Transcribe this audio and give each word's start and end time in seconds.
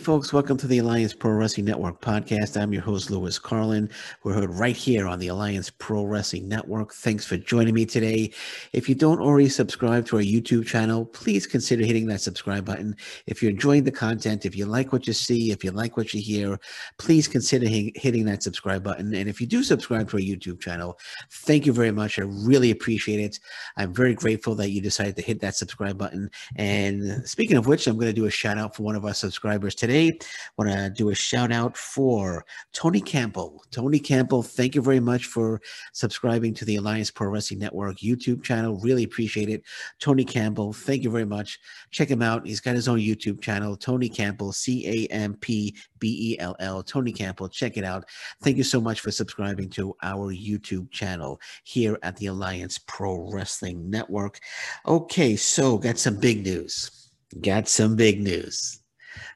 Folks, 0.00 0.32
welcome 0.32 0.56
to 0.56 0.66
the 0.66 0.78
Alliance 0.78 1.12
Pro 1.12 1.32
Wrestling 1.32 1.66
Network 1.66 2.00
podcast. 2.00 2.58
I'm 2.58 2.72
your 2.72 2.80
host, 2.80 3.10
Louis 3.10 3.38
Carlin. 3.38 3.90
We're 4.24 4.32
heard 4.32 4.48
right 4.48 4.74
here 4.74 5.06
on 5.06 5.18
the 5.18 5.28
Alliance 5.28 5.68
Pro 5.68 6.04
Wrestling 6.04 6.48
Network. 6.48 6.94
Thanks 6.94 7.26
for 7.26 7.36
joining 7.36 7.74
me 7.74 7.84
today. 7.84 8.32
If 8.72 8.88
you 8.88 8.94
don't 8.94 9.20
already 9.20 9.50
subscribe 9.50 10.06
to 10.06 10.16
our 10.16 10.22
YouTube 10.22 10.66
channel, 10.66 11.04
please 11.04 11.46
consider 11.46 11.84
hitting 11.84 12.06
that 12.06 12.22
subscribe 12.22 12.64
button. 12.64 12.96
If 13.26 13.42
you're 13.42 13.50
enjoying 13.50 13.84
the 13.84 13.92
content, 13.92 14.46
if 14.46 14.56
you 14.56 14.64
like 14.64 14.90
what 14.90 15.06
you 15.06 15.12
see, 15.12 15.52
if 15.52 15.62
you 15.62 15.70
like 15.70 15.98
what 15.98 16.14
you 16.14 16.22
hear, 16.22 16.58
please 16.96 17.28
consider 17.28 17.68
hitting 17.68 18.24
that 18.24 18.42
subscribe 18.42 18.82
button. 18.82 19.14
And 19.14 19.28
if 19.28 19.38
you 19.38 19.46
do 19.46 19.62
subscribe 19.62 20.08
to 20.10 20.16
our 20.16 20.22
YouTube 20.22 20.60
channel, 20.60 20.98
thank 21.30 21.66
you 21.66 21.74
very 21.74 21.92
much. 21.92 22.18
I 22.18 22.22
really 22.22 22.70
appreciate 22.70 23.20
it. 23.20 23.38
I'm 23.76 23.92
very 23.92 24.14
grateful 24.14 24.54
that 24.54 24.70
you 24.70 24.80
decided 24.80 25.16
to 25.16 25.22
hit 25.22 25.40
that 25.40 25.56
subscribe 25.56 25.98
button. 25.98 26.30
And 26.56 27.28
speaking 27.28 27.58
of 27.58 27.66
which, 27.66 27.86
I'm 27.86 27.96
going 27.96 28.06
to 28.06 28.18
do 28.18 28.24
a 28.24 28.30
shout 28.30 28.56
out 28.56 28.74
for 28.74 28.82
one 28.82 28.96
of 28.96 29.04
our 29.04 29.14
subscribers 29.14 29.74
today. 29.74 29.89
I 29.90 30.18
want 30.56 30.70
to 30.70 30.90
do 30.90 31.10
a 31.10 31.14
shout 31.14 31.52
out 31.52 31.76
for 31.76 32.44
Tony 32.72 33.00
Campbell. 33.00 33.64
Tony 33.70 33.98
Campbell, 33.98 34.42
thank 34.42 34.74
you 34.74 34.82
very 34.82 35.00
much 35.00 35.26
for 35.26 35.60
subscribing 35.92 36.54
to 36.54 36.64
the 36.64 36.76
Alliance 36.76 37.10
Pro 37.10 37.28
Wrestling 37.28 37.60
Network 37.60 37.98
YouTube 37.98 38.42
channel. 38.42 38.78
Really 38.80 39.04
appreciate 39.04 39.48
it. 39.48 39.62
Tony 39.98 40.24
Campbell, 40.24 40.72
thank 40.72 41.02
you 41.02 41.10
very 41.10 41.24
much. 41.24 41.58
Check 41.90 42.10
him 42.10 42.22
out. 42.22 42.46
He's 42.46 42.60
got 42.60 42.74
his 42.74 42.88
own 42.88 42.98
YouTube 42.98 43.40
channel, 43.40 43.76
Tony 43.76 44.08
Campbell, 44.08 44.52
C 44.52 44.86
A 44.86 45.12
M 45.12 45.34
P 45.34 45.76
B 45.98 46.32
E 46.32 46.38
L 46.38 46.56
L. 46.60 46.82
Tony 46.82 47.12
Campbell, 47.12 47.48
check 47.48 47.76
it 47.76 47.84
out. 47.84 48.04
Thank 48.42 48.56
you 48.56 48.64
so 48.64 48.80
much 48.80 49.00
for 49.00 49.10
subscribing 49.10 49.70
to 49.70 49.96
our 50.02 50.32
YouTube 50.32 50.90
channel 50.90 51.40
here 51.64 51.98
at 52.02 52.16
the 52.16 52.26
Alliance 52.26 52.78
Pro 52.78 53.30
Wrestling 53.30 53.90
Network. 53.90 54.40
Okay, 54.86 55.36
so 55.36 55.78
got 55.78 55.98
some 55.98 56.16
big 56.16 56.44
news. 56.44 57.10
Got 57.40 57.68
some 57.68 57.94
big 57.94 58.20
news. 58.20 58.79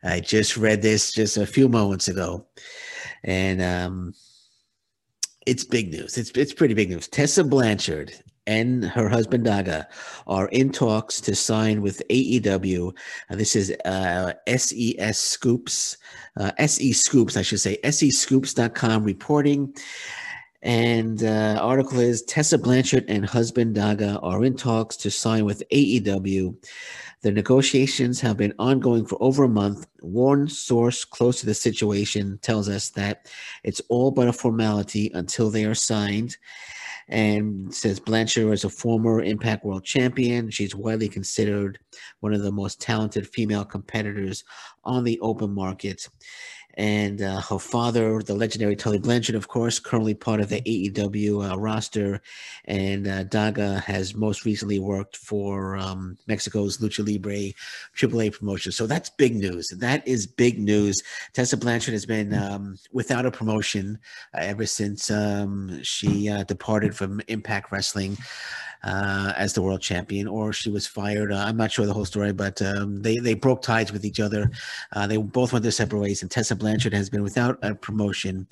I 0.03 0.21
just 0.21 0.57
read 0.57 0.83
this 0.83 1.13
just 1.13 1.37
a 1.37 1.47
few 1.47 1.69
moments 1.69 2.09
ago, 2.09 2.47
and 3.23 3.63
um, 3.63 4.15
it's 5.47 5.65
big 5.65 5.93
news. 5.93 6.19
It's 6.19 6.31
it's 6.31 6.53
pretty 6.53 6.75
big 6.75 6.91
news. 6.91 7.09
Tessa 7.09 7.45
Blanchard 7.45 8.15
and 8.47 8.85
her 8.85 9.09
husband 9.09 9.47
Daga 9.47 9.87
are 10.27 10.49
in 10.49 10.71
talks 10.71 11.21
to 11.23 11.35
sign 11.35 11.81
with 11.81 12.03
AEW. 12.11 12.95
Uh, 13.31 13.37
this 13.37 13.57
is 13.57 13.75
uh, 13.85 14.33
SES 14.47 15.19
Scoops, 15.19 15.97
uh, 16.39 16.53
SE 16.59 16.93
Scoops, 16.93 17.37
I 17.37 17.43
should 17.43 17.61
say, 17.61 17.79
SEScoops.com 17.85 19.05
reporting. 19.05 19.75
And 20.63 21.23
uh, 21.23 21.59
article 21.61 22.01
is 22.01 22.23
Tessa 22.23 22.57
Blanchard 22.57 23.05
and 23.09 23.27
husband 23.27 23.77
Daga 23.77 24.19
are 24.23 24.45
in 24.45 24.57
talks 24.57 24.97
to 24.97 25.11
sign 25.11 25.45
with 25.45 25.63
AEW. 25.71 26.57
The 27.25 27.33
negotiations 27.33 28.21
have 28.21 28.37
been 28.37 28.53
ongoing 28.59 29.07
for 29.07 29.17
over 29.19 29.45
a 29.45 29.49
month. 29.49 29.87
One 30.01 30.47
source 30.47 31.07
close 31.07 31.41
to 31.41 31.47
the 31.47 31.55
situation 31.55 32.39
tells 32.43 32.69
us 32.69 32.91
that 32.91 33.33
it's 33.63 33.81
all 33.89 34.11
but 34.11 34.29
a 34.29 34.33
formality 34.33 35.11
until 35.15 35.49
they 35.49 35.65
are 35.65 35.75
signed. 35.75 36.37
And 37.09 37.75
says 37.75 37.99
Blanchard 37.99 38.53
is 38.53 38.65
a 38.65 38.69
former 38.69 39.23
Impact 39.23 39.65
World 39.65 39.85
Champion. 39.85 40.51
She's 40.51 40.75
widely 40.75 41.09
considered 41.09 41.79
one 42.21 42.35
of 42.35 42.43
the 42.43 42.53
most 42.53 42.79
talented 42.79 43.27
female 43.27 43.65
competitors 43.65 44.45
on 44.85 45.03
the 45.03 45.19
open 45.21 45.51
market 45.51 46.07
and 46.75 47.23
uh, 47.23 47.41
her 47.41 47.59
father, 47.59 48.21
the 48.23 48.35
legendary 48.35 48.77
Tully 48.77 48.99
Blanchard, 48.99 49.37
of 49.37 49.49
course, 49.49 49.79
currently 49.79 50.15
part 50.15 50.41
of 50.41 50.49
the 50.49 50.61
AEW 50.63 51.53
uh, 51.53 51.59
roster, 51.59 52.21
and 52.65 53.07
uh, 53.07 53.25
Daga 53.25 53.83
has 53.83 54.15
most 54.15 54.45
recently 54.45 54.79
worked 54.79 55.17
for 55.17 55.77
um, 55.77 56.19
Mexico's 56.27 56.79
Lucha 56.79 57.07
Libre 57.07 57.53
AAA 57.97 58.37
promotion. 58.37 58.73
So 58.73 58.87
that's 58.87 59.11
big 59.11 59.37
news. 59.37 59.69
That 59.69 60.07
is 60.07 60.27
big 60.27 60.59
news. 60.59 61.03
Tessa 61.33 61.57
Blanchard 61.57 61.93
has 61.93 62.07
been 62.07 62.35
um, 62.35 62.77
without 62.93 63.27
a 63.27 63.31
promotion 63.31 63.99
uh, 64.35 64.39
ever 64.41 64.67
since 64.67 65.11
um, 65.11 65.81
she 65.83 66.29
uh, 66.29 66.45
departed 66.45 66.97
from 66.97 67.21
Impact 67.29 67.71
Wrestling 67.71 68.17
uh, 68.85 69.33
as 69.37 69.55
the 69.55 69.63
world 69.63 69.81
champion, 69.81 70.29
or 70.29 70.53
she 70.53 70.71
was 70.71 70.87
fired. 70.87 71.33
Uh, 71.33 71.39
I'm 71.39 71.57
not 71.57 71.73
sure 71.73 71.87
the 71.87 71.93
whole 71.93 72.05
story, 72.05 72.33
but 72.33 72.61
um, 72.63 73.03
they 73.03 73.17
they 73.17 73.35
broke 73.35 73.63
ties 73.63 73.93
with 73.93 74.05
each 74.05 74.21
other. 74.21 74.51
Uh, 74.93 75.07
they 75.07 75.17
both 75.17 75.53
went 75.53 75.63
their 75.63 75.73
separate 75.73 76.01
ways, 76.01 76.23
and 76.23 76.31
Tessa 76.31 76.55
Blanchard 76.55 76.93
has 76.93 77.09
been 77.09 77.23
without 77.23 77.59
a 77.63 77.75
promotion 77.75 78.47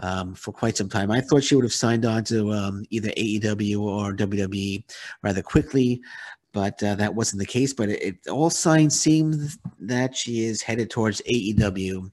um, 0.00 0.34
for 0.34 0.52
quite 0.52 0.76
some 0.76 0.88
time. 0.88 1.10
I 1.10 1.20
thought 1.20 1.44
she 1.44 1.54
would 1.54 1.64
have 1.64 1.72
signed 1.72 2.04
on 2.06 2.24
to 2.24 2.52
um, 2.52 2.84
either 2.90 3.10
AEW 3.10 3.80
or 3.80 4.14
WWE 4.14 4.84
rather 5.22 5.42
quickly. 5.42 6.00
But 6.52 6.80
uh, 6.84 6.94
that 6.94 7.16
wasn't 7.16 7.40
the 7.40 7.46
case. 7.46 7.72
But 7.72 7.88
it, 7.88 8.02
it, 8.02 8.28
all 8.28 8.48
signs 8.48 8.98
seem 8.98 9.48
that 9.80 10.16
she 10.16 10.44
is 10.44 10.62
headed 10.62 10.88
towards 10.88 11.20
AEW 11.22 12.12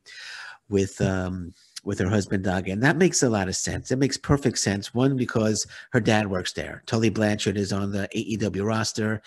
with 0.67 0.99
um, 0.99 1.53
with 1.83 1.99
her 1.99 2.09
husband 2.09 2.43
Doug, 2.43 2.67
and 2.67 2.81
that 2.83 2.97
makes 2.97 3.23
a 3.23 3.29
lot 3.29 3.47
of 3.47 3.55
sense. 3.55 3.91
It 3.91 3.97
makes 3.97 4.17
perfect 4.17 4.59
sense. 4.59 4.93
One 4.93 5.17
because 5.17 5.65
her 5.91 5.99
dad 5.99 6.29
works 6.29 6.53
there. 6.53 6.83
Tully 6.85 7.09
Blanchard 7.09 7.57
is 7.57 7.73
on 7.73 7.91
the 7.91 8.07
AEW 8.15 8.65
roster. 8.65 9.21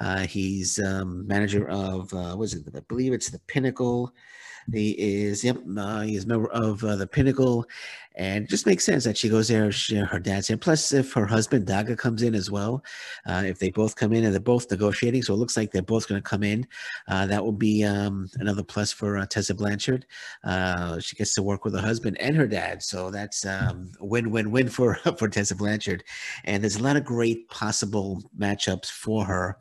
Uh, 0.00 0.20
he's 0.20 0.78
um, 0.80 1.26
manager 1.26 1.68
of 1.68 2.12
uh, 2.12 2.34
what 2.34 2.44
is 2.44 2.54
it? 2.54 2.64
I 2.74 2.80
believe 2.80 3.12
it's 3.12 3.30
the 3.30 3.38
Pinnacle. 3.40 4.12
He 4.72 4.90
is 4.90 5.42
yep. 5.42 5.58
Uh, 5.76 6.02
he's 6.02 6.26
member 6.26 6.48
of 6.50 6.82
uh, 6.84 6.96
the 6.96 7.06
Pinnacle, 7.06 7.66
and 8.16 8.44
it 8.44 8.50
just 8.50 8.66
makes 8.66 8.84
sense 8.84 9.04
that 9.04 9.16
she 9.16 9.28
goes 9.28 9.48
there. 9.48 9.70
She, 9.70 9.96
her 9.96 10.18
dad's 10.18 10.50
in. 10.50 10.58
Plus, 10.58 10.92
if 10.92 11.12
her 11.12 11.26
husband 11.26 11.66
Daga 11.66 11.96
comes 11.96 12.22
in 12.22 12.34
as 12.34 12.50
well, 12.50 12.82
uh, 13.26 13.42
if 13.46 13.58
they 13.58 13.70
both 13.70 13.94
come 13.94 14.12
in 14.12 14.24
and 14.24 14.32
they're 14.32 14.40
both 14.40 14.70
negotiating, 14.70 15.22
so 15.22 15.34
it 15.34 15.38
looks 15.38 15.56
like 15.56 15.70
they're 15.70 15.82
both 15.82 16.08
going 16.08 16.20
to 16.20 16.28
come 16.28 16.42
in. 16.42 16.66
Uh, 17.08 17.26
that 17.26 17.44
will 17.44 17.52
be 17.52 17.84
um, 17.84 18.28
another 18.38 18.62
plus 18.62 18.92
for 18.92 19.16
uh, 19.16 19.26
Tessa 19.26 19.54
Blanchard. 19.54 20.06
Uh, 20.44 20.98
she 20.98 21.16
gets 21.16 21.34
to 21.34 21.42
work 21.42 21.64
with 21.64 21.74
her 21.74 21.80
husband 21.80 22.20
and 22.20 22.36
her 22.36 22.46
dad, 22.46 22.82
so 22.82 23.10
that's 23.10 23.46
um, 23.46 23.92
win-win-win 24.00 24.68
for 24.68 24.94
for 25.18 25.28
Tessa 25.28 25.54
Blanchard. 25.54 26.02
And 26.44 26.62
there's 26.62 26.76
a 26.76 26.82
lot 26.82 26.96
of 26.96 27.04
great 27.04 27.48
possible 27.48 28.22
matchups 28.38 28.90
for 28.90 29.24
her. 29.24 29.58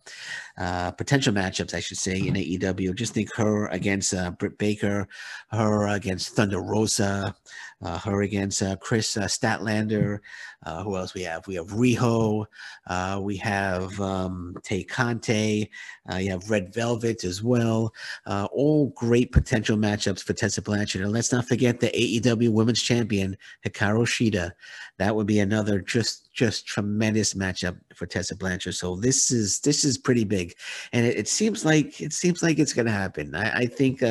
Uh, 0.57 0.91
potential 0.91 1.33
matchups, 1.33 1.73
I 1.73 1.79
should 1.79 1.97
say, 1.97 2.17
in 2.17 2.33
AEW. 2.33 2.93
Just 2.95 3.13
think 3.13 3.33
her 3.35 3.67
against 3.67 4.13
uh, 4.13 4.31
Britt 4.31 4.57
Baker, 4.57 5.07
her 5.51 5.87
against 5.87 6.35
Thunder 6.35 6.61
Rosa, 6.61 7.33
her 7.81 8.21
against 8.23 8.61
uh, 8.61 8.75
Kris 8.77 9.15
uh, 9.15 9.23
Statlander. 9.23 10.19
Uh, 10.65 10.83
who 10.83 10.97
else 10.97 11.13
we 11.13 11.23
have? 11.23 11.47
We 11.47 11.55
have 11.55 11.67
Riho. 11.67 12.45
Uh, 12.87 13.19
we 13.21 13.37
have 13.37 13.99
um, 14.01 14.55
Tay 14.63 14.83
Conti. 14.83 15.71
Uh, 16.11 16.17
you 16.17 16.31
have 16.31 16.49
Red 16.49 16.73
Velvet 16.73 17.23
as 17.23 17.41
well. 17.41 17.93
all 18.27 18.89
great 18.95 19.31
potential 19.31 19.77
matchups 19.77 20.21
for 20.21 20.33
Tessa 20.33 20.61
Blanchard. 20.61 21.01
And 21.01 21.13
let's 21.13 21.31
not 21.31 21.47
forget 21.47 21.79
the 21.79 21.87
AEW 21.87 22.51
Women's 22.51 22.81
Champion 22.81 23.37
Hikaru 23.65 24.05
Shida. 24.05 24.51
That 24.97 25.15
would 25.15 25.27
be 25.27 25.39
another 25.39 25.79
just 25.79 26.33
just 26.33 26.67
tremendous 26.67 27.33
matchup 27.33 27.77
for 27.95 28.05
Tessa 28.05 28.35
Blanchard. 28.35 28.75
So 28.75 28.97
this 28.97 29.31
is 29.31 29.61
this 29.61 29.85
is 29.85 29.97
pretty 29.97 30.25
big, 30.25 30.53
and 30.91 31.05
it, 31.05 31.17
it 31.17 31.27
seems 31.29 31.63
like 31.63 32.01
it 32.01 32.11
seems 32.11 32.43
like 32.43 32.59
it's 32.59 32.73
going 32.73 32.85
to 32.85 32.91
happen. 32.91 33.33
I, 33.33 33.59
I 33.59 33.65
think 33.65 34.03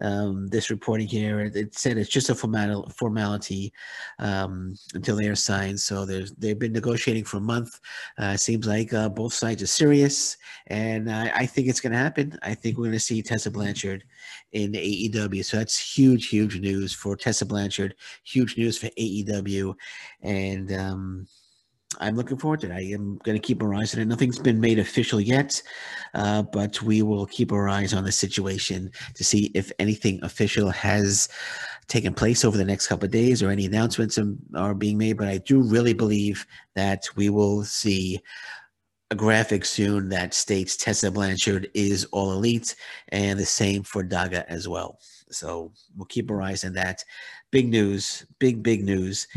um, 0.00 0.46
this 0.48 0.70
reporting 0.70 1.06
here. 1.06 1.40
It 1.40 1.76
said 1.76 1.98
it's 1.98 2.10
just 2.10 2.30
a 2.30 2.34
formal, 2.34 2.88
formality 2.90 3.72
um, 4.18 4.74
until 4.94 5.16
they 5.16 5.28
are 5.28 5.34
signed. 5.34 5.80
So 5.80 6.04
they've 6.04 6.58
been 6.58 6.72
negotiating 6.72 7.24
for 7.24 7.38
a 7.38 7.40
month. 7.40 7.80
Uh, 8.18 8.36
seems 8.36 8.66
like 8.66 8.92
uh, 8.92 9.08
both 9.08 9.32
sides 9.32 9.62
are 9.62 9.66
serious, 9.66 10.36
and 10.68 11.10
I, 11.10 11.30
I 11.34 11.46
think 11.46 11.68
it's 11.68 11.80
going 11.80 11.92
to 11.92 11.98
happen. 11.98 12.38
I 12.42 12.54
think 12.54 12.76
we're 12.76 12.84
going 12.84 12.92
to 12.92 13.00
see 13.00 13.22
Tessa 13.22 13.50
Blanchard 13.50 14.04
in 14.52 14.72
AEW. 14.72 15.44
So 15.44 15.58
that's 15.58 15.78
huge, 15.78 16.28
huge 16.28 16.60
news 16.60 16.92
for 16.92 17.16
Tessa 17.16 17.46
Blanchard. 17.46 17.94
Huge 18.24 18.56
news 18.56 18.78
for 18.78 18.88
AEW, 18.88 19.74
and. 20.22 20.72
Um, 20.72 21.26
I'm 22.00 22.16
looking 22.16 22.36
forward 22.36 22.60
to 22.60 22.70
it. 22.70 22.72
I 22.72 22.80
am 22.92 23.18
going 23.24 23.40
to 23.40 23.46
keep 23.46 23.62
our 23.62 23.74
eyes 23.74 23.94
on 23.94 24.00
it. 24.00 24.06
Nothing's 24.06 24.38
been 24.38 24.60
made 24.60 24.78
official 24.78 25.20
yet, 25.20 25.62
uh, 26.14 26.42
but 26.42 26.80
we 26.82 27.02
will 27.02 27.26
keep 27.26 27.52
our 27.52 27.68
eyes 27.68 27.94
on 27.94 28.04
the 28.04 28.12
situation 28.12 28.90
to 29.14 29.24
see 29.24 29.50
if 29.54 29.72
anything 29.78 30.20
official 30.22 30.70
has 30.70 31.28
taken 31.86 32.14
place 32.14 32.44
over 32.44 32.56
the 32.56 32.64
next 32.64 32.86
couple 32.86 33.04
of 33.04 33.10
days 33.10 33.42
or 33.42 33.50
any 33.50 33.66
announcements 33.66 34.18
are 34.54 34.74
being 34.74 34.98
made. 34.98 35.16
But 35.16 35.28
I 35.28 35.38
do 35.38 35.62
really 35.62 35.94
believe 35.94 36.46
that 36.74 37.04
we 37.16 37.30
will 37.30 37.64
see 37.64 38.20
a 39.14 39.16
graphic 39.16 39.64
soon 39.64 40.08
that 40.08 40.34
states 40.34 40.76
Tessa 40.76 41.08
Blanchard 41.08 41.70
is 41.72 42.04
all 42.06 42.32
elite, 42.32 42.74
and 43.10 43.38
the 43.38 43.46
same 43.46 43.84
for 43.84 44.02
Daga 44.02 44.44
as 44.48 44.66
well. 44.66 44.98
So 45.30 45.70
we'll 45.96 46.06
keep 46.06 46.32
our 46.32 46.42
eyes 46.42 46.64
on 46.64 46.72
that 46.72 47.04
big 47.52 47.68
news, 47.68 48.26
big 48.40 48.60
big 48.60 48.82
news, 48.82 49.28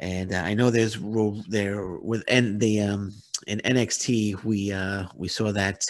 and 0.00 0.32
uh, 0.32 0.38
I 0.38 0.54
know 0.54 0.70
there's 0.70 0.96
there 1.48 1.98
with 1.98 2.24
and 2.28 2.58
the 2.58 2.80
um 2.80 3.12
in 3.46 3.58
NXT 3.60 4.42
we 4.42 4.72
uh 4.72 5.04
we 5.14 5.28
saw 5.28 5.52
that 5.52 5.84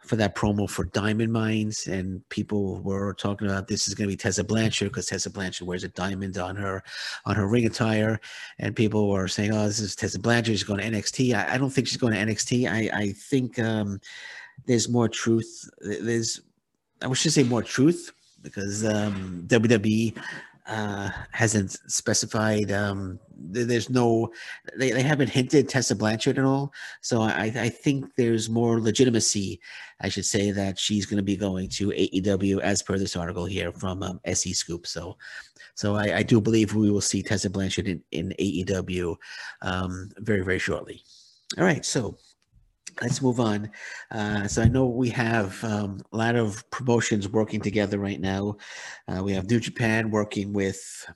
for 0.00 0.16
that 0.16 0.34
promo 0.34 0.68
for 0.68 0.84
Diamond 0.84 1.32
Mines, 1.32 1.86
and 1.86 2.26
people 2.30 2.80
were 2.80 3.14
talking 3.14 3.48
about 3.48 3.68
this 3.68 3.86
is 3.86 3.94
going 3.94 4.08
to 4.08 4.12
be 4.12 4.16
Tessa 4.16 4.42
Blanchard 4.42 4.88
because 4.88 5.06
Tessa 5.06 5.30
Blanchard 5.30 5.66
wears 5.66 5.84
a 5.84 5.88
diamond 5.88 6.38
on 6.38 6.56
her 6.56 6.82
on 7.26 7.36
her 7.36 7.46
ring 7.46 7.66
attire, 7.66 8.20
and 8.58 8.74
people 8.74 9.10
were 9.10 9.28
saying, 9.28 9.52
"Oh, 9.52 9.66
this 9.66 9.80
is 9.80 9.94
Tessa 9.94 10.18
Blanchard. 10.18 10.54
She's 10.54 10.64
going 10.64 10.80
to 10.80 10.90
NXT." 10.90 11.34
I, 11.34 11.54
I 11.54 11.58
don't 11.58 11.70
think 11.70 11.86
she's 11.86 11.98
going 11.98 12.14
to 12.14 12.18
NXT. 12.18 12.70
I 12.70 12.90
I 12.92 13.12
think 13.12 13.58
um, 13.58 14.00
there's 14.66 14.88
more 14.88 15.08
truth. 15.08 15.68
There's 15.80 16.40
I 17.02 17.12
should 17.12 17.32
say 17.32 17.44
more 17.44 17.62
truth 17.62 18.12
because 18.42 18.84
um, 18.84 19.44
WWE 19.48 20.16
uh, 20.70 21.10
hasn't 21.32 21.72
specified. 21.90 22.70
Um, 22.70 23.18
there's 23.36 23.90
no, 23.90 24.30
they, 24.78 24.92
they 24.92 25.02
haven't 25.02 25.28
hinted 25.28 25.68
Tessa 25.68 25.96
Blanchard 25.96 26.38
at 26.38 26.44
all. 26.44 26.72
So 27.00 27.22
I, 27.22 27.52
I 27.56 27.68
think 27.68 28.06
there's 28.16 28.48
more 28.48 28.80
legitimacy, 28.80 29.60
I 30.00 30.08
should 30.08 30.24
say, 30.24 30.52
that 30.52 30.78
she's 30.78 31.06
going 31.06 31.16
to 31.16 31.24
be 31.24 31.36
going 31.36 31.68
to 31.70 31.88
AEW 31.88 32.60
as 32.60 32.82
per 32.82 32.98
this 32.98 33.16
article 33.16 33.46
here 33.46 33.72
from 33.72 34.04
um, 34.04 34.20
SE 34.26 34.52
Scoop. 34.52 34.86
So, 34.86 35.16
so 35.74 35.96
I, 35.96 36.18
I, 36.18 36.22
do 36.22 36.40
believe 36.40 36.74
we 36.74 36.90
will 36.90 37.00
see 37.00 37.22
Tessa 37.22 37.50
Blanchard 37.50 37.88
in, 37.88 38.02
in 38.12 38.32
AEW 38.38 39.16
um, 39.62 40.10
very, 40.18 40.42
very 40.42 40.60
shortly. 40.60 41.02
All 41.58 41.64
right. 41.64 41.84
So 41.84 42.16
let's 43.00 43.22
move 43.22 43.40
on. 43.40 43.70
Uh, 44.10 44.46
so 44.46 44.62
I 44.62 44.68
know 44.68 44.86
we 44.86 45.08
have 45.10 45.62
um, 45.64 46.00
a 46.12 46.16
lot 46.16 46.36
of 46.36 46.68
promotions 46.70 47.28
working 47.28 47.60
together 47.60 47.98
right 47.98 48.20
now. 48.20 48.56
Uh, 49.08 49.22
we 49.22 49.32
have 49.32 49.48
New 49.48 49.60
Japan 49.60 50.10
working 50.10 50.52
with 50.52 51.06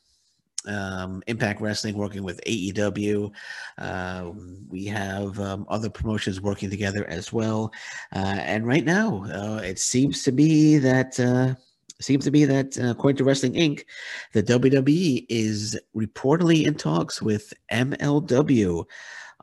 um, 0.67 1.23
Impact 1.27 1.61
Wrestling, 1.61 1.97
working 1.97 2.23
with 2.23 2.41
AEW. 2.47 3.31
Uh, 3.79 4.31
we 4.69 4.87
have 4.87 5.39
um, 5.41 5.67
other 5.69 5.91
promotions 5.91 6.41
working 6.41 6.71
together 6.71 7.05
as 7.09 7.33
well. 7.33 7.73
Uh, 8.15 8.39
and 8.41 8.67
right 8.67 8.85
now, 8.85 9.25
uh, 9.25 9.61
it 9.63 9.79
seems 9.79 10.23
to 10.23 10.33
be 10.33 10.79
that. 10.79 11.19
Uh, 11.19 11.55
seems 12.01 12.25
to 12.25 12.31
be 12.31 12.45
that, 12.45 12.77
according 12.77 13.17
to 13.17 13.25
Wrestling 13.25 13.53
Inc., 13.55 13.85
the 14.33 14.43
WWE 14.43 15.25
is 15.29 15.79
reportedly 15.97 16.67
in 16.67 16.75
talks 16.75 17.23
with 17.23 17.53
MLW 17.71 18.85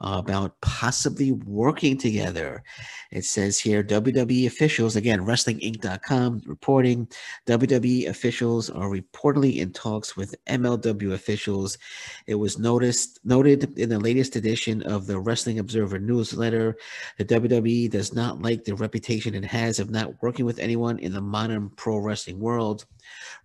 about 0.01 0.59
possibly 0.61 1.31
working 1.31 1.97
together. 1.97 2.63
It 3.11 3.25
says 3.25 3.59
here 3.59 3.83
WWE 3.83 4.47
officials, 4.47 4.95
again, 4.95 5.21
WrestlingInc.com 5.21 6.41
reporting 6.45 7.07
WWE 7.45 8.07
officials 8.07 8.69
are 8.69 8.89
reportedly 8.89 9.57
in 9.57 9.71
talks 9.73 10.17
with 10.17 10.35
MLW 10.45 11.13
officials. 11.13 11.77
It 12.25 12.35
was 12.35 12.57
noticed 12.57 13.19
noted 13.23 13.77
in 13.77 13.89
the 13.89 13.99
latest 13.99 14.35
edition 14.35 14.81
of 14.83 15.07
the 15.07 15.19
Wrestling 15.19 15.59
Observer 15.59 15.99
newsletter. 15.99 16.77
The 17.17 17.25
WWE 17.25 17.89
does 17.89 18.13
not 18.13 18.41
like 18.41 18.63
the 18.63 18.75
reputation 18.75 19.35
it 19.35 19.45
has 19.45 19.79
of 19.79 19.91
not 19.91 20.21
working 20.23 20.45
with 20.45 20.59
anyone 20.59 20.97
in 20.99 21.13
the 21.13 21.21
modern 21.21 21.69
pro 21.69 21.97
wrestling 21.97 22.39
world. 22.39 22.85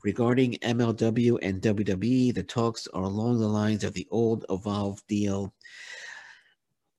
Regarding 0.02 0.52
MLW 0.62 1.38
and 1.42 1.60
WWE, 1.60 2.34
the 2.34 2.42
talks 2.42 2.86
are 2.88 3.02
along 3.02 3.40
the 3.40 3.48
lines 3.48 3.84
of 3.84 3.94
the 3.94 4.06
old 4.10 4.44
Evolve 4.48 5.04
deal 5.08 5.52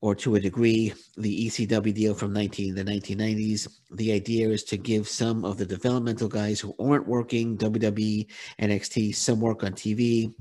or 0.00 0.14
to 0.14 0.36
a 0.36 0.40
degree, 0.40 0.92
the 1.16 1.48
ECW 1.48 1.92
deal 1.92 2.14
from 2.14 2.32
19 2.32 2.74
the 2.74 2.84
1990s. 2.84 3.68
The 3.92 4.12
idea 4.12 4.48
is 4.48 4.62
to 4.64 4.76
give 4.76 5.08
some 5.08 5.44
of 5.44 5.58
the 5.58 5.66
developmental 5.66 6.28
guys 6.28 6.60
who 6.60 6.74
aren't 6.78 7.08
working 7.08 7.58
WWE, 7.58 8.26
NXT, 8.60 9.14
some 9.16 9.40
work 9.40 9.64
on 9.64 9.72
TV. 9.72 10.32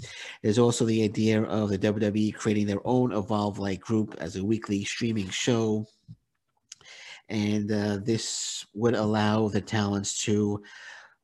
There's 0.43 0.59
also 0.59 0.85
the 0.85 1.03
idea 1.03 1.41
of 1.41 1.69
the 1.69 1.79
WWE 1.79 2.35
creating 2.35 2.67
their 2.67 2.85
own 2.85 3.11
Evolve-like 3.11 3.79
group 3.79 4.15
as 4.19 4.35
a 4.35 4.45
weekly 4.45 4.83
streaming 4.83 5.29
show. 5.29 5.87
And 7.29 7.71
uh, 7.71 7.97
this 8.03 8.65
would 8.75 8.93
allow 8.93 9.47
the 9.47 9.59
talents 9.59 10.23
to 10.25 10.61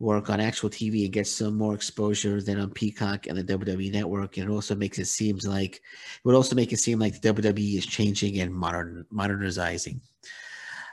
work 0.04 0.30
on 0.30 0.40
actual 0.40 0.70
TV 0.70 1.06
and 1.06 1.14
get 1.14 1.26
some 1.26 1.58
more 1.58 1.74
exposure 1.74 2.42
than 2.42 2.60
on 2.60 2.70
Peacock 2.70 3.28
and 3.28 3.38
the 3.38 3.44
WWE 3.44 3.92
Network. 3.92 4.38
And 4.38 4.50
it 4.50 4.54
also 4.54 4.76
makes 4.76 5.00
it 5.00 5.06
seems 5.06 5.48
like 5.48 5.78
it 5.78 5.82
would 6.26 6.36
also 6.36 6.56
make 6.56 6.74
it 6.74 6.78
seem 6.78 7.00
like 7.00 7.20
the 7.20 7.34
WWE 7.34 7.78
is 7.78 7.86
changing 7.86 8.40
and 8.40 8.54
modern 8.54 9.06
modernizing. 9.10 10.02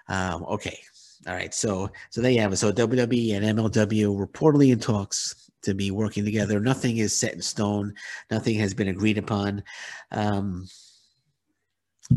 Um, 0.08 0.44
okay, 0.44 0.78
all 1.26 1.34
right. 1.34 1.52
So 1.52 1.90
so 2.10 2.20
there 2.20 2.30
you 2.30 2.40
have 2.40 2.52
it. 2.52 2.56
So 2.56 2.72
WWE 2.72 3.34
and 3.34 3.58
MLW 3.58 4.26
reportedly 4.26 4.72
in 4.72 4.78
talks 4.78 5.50
to 5.62 5.74
be 5.74 5.90
working 5.90 6.24
together. 6.24 6.60
Nothing 6.60 6.98
is 6.98 7.14
set 7.14 7.34
in 7.34 7.42
stone. 7.42 7.94
Nothing 8.30 8.58
has 8.58 8.72
been 8.72 8.88
agreed 8.88 9.18
upon. 9.18 9.62
Um, 10.10 10.66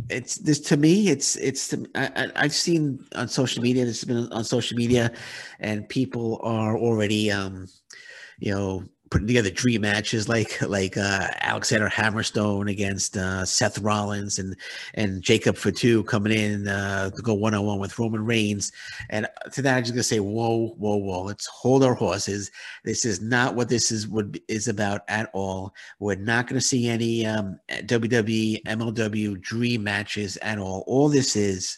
it's 0.09 0.35
this 0.35 0.59
to 0.59 0.77
me 0.77 1.09
it's 1.09 1.35
it's 1.37 1.73
I, 1.95 2.29
i've 2.35 2.53
seen 2.53 3.05
on 3.15 3.27
social 3.27 3.61
media 3.61 3.85
this 3.85 4.01
has 4.01 4.07
been 4.07 4.31
on 4.31 4.43
social 4.43 4.77
media 4.77 5.11
and 5.59 5.87
people 5.87 6.39
are 6.43 6.77
already 6.77 7.31
um 7.31 7.67
you 8.39 8.53
know 8.53 8.83
putting 9.13 9.27
together 9.27 9.51
dream 9.51 9.81
matches 9.81 10.27
like 10.27 10.59
like 10.63 10.97
uh, 10.97 11.27
Alexander 11.41 11.87
Hammerstone 11.87 12.67
against 12.67 13.15
uh, 13.15 13.45
Seth 13.45 13.77
Rollins 13.77 14.39
and 14.39 14.55
and 14.95 15.21
Jacob 15.21 15.55
Fatu 15.55 16.03
coming 16.05 16.33
in 16.33 16.67
uh, 16.67 17.11
to 17.11 17.21
go 17.21 17.35
one 17.35 17.53
on 17.53 17.63
one 17.63 17.77
with 17.77 17.99
Roman 17.99 18.25
Reigns. 18.25 18.71
And 19.11 19.27
to 19.51 19.61
that, 19.61 19.77
I'm 19.77 19.83
just 19.83 19.93
gonna 19.93 20.01
say, 20.01 20.19
whoa, 20.19 20.73
whoa, 20.79 20.95
whoa! 20.95 21.21
Let's 21.21 21.45
hold 21.45 21.83
our 21.83 21.93
horses. 21.93 22.49
This 22.83 23.05
is 23.05 23.21
not 23.21 23.53
what 23.53 23.69
this 23.69 23.91
is 23.91 24.07
what 24.07 24.25
is 24.47 24.67
about 24.67 25.01
at 25.07 25.29
all. 25.33 25.75
We're 25.99 26.15
not 26.15 26.47
gonna 26.47 26.59
see 26.59 26.87
any 26.87 27.23
um, 27.27 27.59
WWE 27.69 28.63
MLW 28.63 29.39
dream 29.41 29.83
matches 29.83 30.37
at 30.37 30.57
all. 30.57 30.83
All 30.87 31.07
this 31.07 31.35
is 31.35 31.77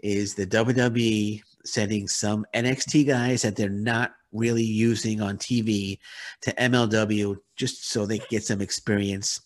is 0.00 0.34
the 0.34 0.46
WWE 0.46 1.42
sending 1.66 2.08
some 2.08 2.46
NXT 2.54 3.06
guys 3.06 3.42
that 3.42 3.54
they're 3.54 3.68
not 3.68 4.12
really 4.32 4.64
using 4.64 5.20
on 5.20 5.38
TV 5.38 5.98
to 6.42 6.52
MLW 6.54 7.36
just 7.56 7.90
so 7.90 8.06
they 8.06 8.18
could 8.18 8.28
get 8.28 8.44
some 8.44 8.60
experience 8.60 9.40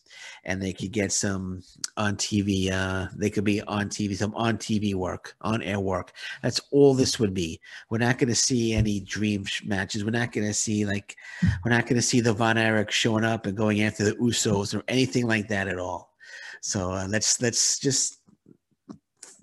and 0.44 0.60
they 0.60 0.72
could 0.72 0.92
get 0.92 1.12
some 1.12 1.62
on 1.96 2.16
TV. 2.16 2.70
Uh, 2.70 3.08
they 3.16 3.30
could 3.30 3.44
be 3.44 3.62
on 3.62 3.88
TV, 3.88 4.16
some 4.16 4.34
on 4.34 4.58
TV 4.58 4.94
work, 4.94 5.34
on 5.40 5.62
air 5.62 5.80
work. 5.80 6.12
That's 6.42 6.60
all 6.70 6.94
this 6.94 7.18
would 7.18 7.34
be. 7.34 7.60
We're 7.90 7.98
not 7.98 8.18
going 8.18 8.28
to 8.28 8.34
see 8.34 8.74
any 8.74 9.00
dream 9.00 9.44
matches. 9.64 10.04
We're 10.04 10.10
not 10.10 10.32
going 10.32 10.46
to 10.46 10.54
see 10.54 10.84
like, 10.84 11.16
we're 11.64 11.70
not 11.70 11.86
going 11.86 11.96
to 11.96 12.02
see 12.02 12.20
the 12.20 12.32
Von 12.32 12.58
Erich 12.58 12.90
showing 12.90 13.24
up 13.24 13.46
and 13.46 13.56
going 13.56 13.82
after 13.82 14.04
the 14.04 14.12
Usos 14.16 14.74
or 14.74 14.82
anything 14.88 15.26
like 15.26 15.48
that 15.48 15.68
at 15.68 15.78
all. 15.78 16.12
So 16.60 16.92
uh, 16.92 17.06
let's 17.08 17.40
let's 17.42 17.78
just 17.78 18.18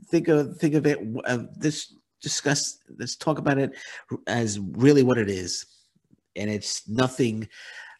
think 0.07 0.29
of 0.29 0.57
think 0.57 0.73
of 0.73 0.85
it. 0.87 0.99
Uh, 1.25 1.43
this 1.57 1.93
discuss 2.21 2.79
let's 2.97 3.15
talk 3.15 3.37
about 3.37 3.57
it 3.57 3.71
as 4.27 4.59
really 4.59 5.03
what 5.03 5.17
it 5.17 5.29
is 5.29 5.65
and 6.35 6.49
it's 6.49 6.87
nothing 6.87 7.47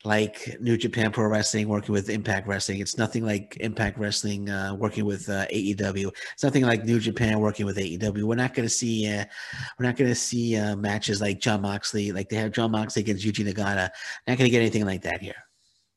like 0.06 0.56
New 0.62 0.78
Japan 0.78 1.12
Pro 1.12 1.28
Wrestling 1.28 1.68
working 1.68 1.92
with 1.92 2.10
Impact 2.10 2.48
Wrestling. 2.48 2.80
It's 2.80 2.98
nothing 2.98 3.26
like 3.26 3.58
Impact 3.60 3.98
Wrestling 3.98 4.50
uh, 4.50 4.74
working 4.74 5.04
with 5.06 5.28
uh, 5.28 5.46
AEW. 5.48 6.12
It's 6.34 6.44
nothing 6.44 6.64
like 6.64 6.86
New 6.86 7.00
Japan 7.00 7.40
working 7.40 7.66
with 7.66 7.78
AEW. 7.78 8.24
We're 8.24 8.36
not 8.36 8.54
going 8.54 8.66
to 8.66 8.74
see 8.74 9.08
uh, 9.14 9.26
we're 9.78 9.86
not 9.86 9.98
going 9.98 10.10
to 10.10 10.16
see 10.16 10.56
uh, 10.56 10.76
matches 10.78 11.20
like 11.20 11.42
Jon 11.42 11.62
Moxley, 11.62 12.12
like 12.12 12.30
they 12.30 12.38
have 12.38 12.52
Jon 12.52 12.72
Moxley 12.72 13.02
against 13.02 13.26
Yuji 13.26 13.46
Nagata. 13.46 13.90
Not 14.28 14.38
going 14.38 14.48
to 14.48 14.50
get 14.50 14.62
anything 14.62 14.86
like 14.86 15.02
that 15.02 15.22
here. 15.22 15.36